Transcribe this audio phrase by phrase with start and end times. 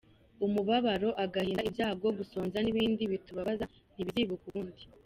[0.45, 4.81] Umubabaro agahinda ibyago gusonza n’ibindi bitubabaza ntibizibukwa ukundi.